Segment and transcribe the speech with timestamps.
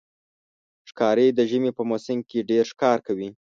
[0.89, 3.29] ښکاري د ژمي په موسم کې ډېر ښکار کوي.